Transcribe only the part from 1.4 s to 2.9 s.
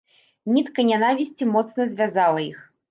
моцна звязала іх.